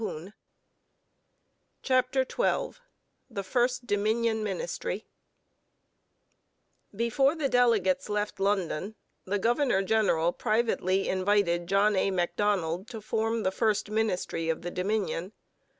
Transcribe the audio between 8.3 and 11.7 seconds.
London the governor general privately invited